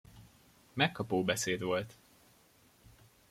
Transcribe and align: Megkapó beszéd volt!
Megkapó 0.73 1.23
beszéd 1.23 1.61
volt! 1.61 1.93